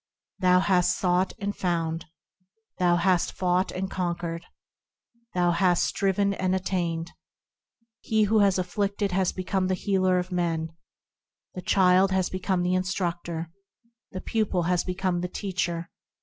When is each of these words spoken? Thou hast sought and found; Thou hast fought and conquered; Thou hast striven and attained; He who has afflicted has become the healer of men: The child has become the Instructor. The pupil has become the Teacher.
Thou 0.39 0.61
hast 0.61 0.97
sought 0.97 1.33
and 1.37 1.55
found; 1.55 2.07
Thou 2.79 2.95
hast 2.95 3.33
fought 3.33 3.71
and 3.71 3.87
conquered; 3.91 4.43
Thou 5.35 5.51
hast 5.51 5.83
striven 5.83 6.33
and 6.33 6.55
attained; 6.55 7.11
He 7.99 8.23
who 8.23 8.39
has 8.39 8.57
afflicted 8.57 9.11
has 9.11 9.31
become 9.31 9.67
the 9.67 9.75
healer 9.75 10.17
of 10.17 10.31
men: 10.31 10.75
The 11.53 11.61
child 11.61 12.09
has 12.09 12.31
become 12.31 12.63
the 12.63 12.73
Instructor. 12.73 13.51
The 14.11 14.21
pupil 14.21 14.63
has 14.63 14.83
become 14.83 15.21
the 15.21 15.27
Teacher. 15.29 15.91